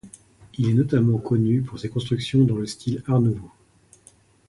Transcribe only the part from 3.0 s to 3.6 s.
Art nouveau.